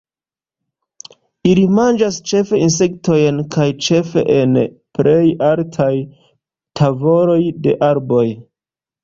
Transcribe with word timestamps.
Ili 1.49 1.65
manĝas 1.79 2.17
ĉefe 2.31 2.61
insektojn 2.67 3.41
kaj 3.57 3.67
ĉefe 3.89 4.25
en 4.39 4.57
plej 5.01 5.27
altaj 5.51 5.89
tavoloj 6.83 7.39
de 7.69 7.79
arboj. 7.93 8.27